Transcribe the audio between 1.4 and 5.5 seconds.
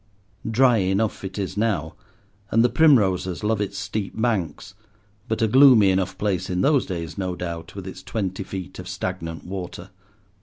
now, and the primroses love its steep banks; but a